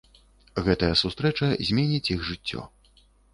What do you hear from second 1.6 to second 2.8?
зменіць іх жыццё.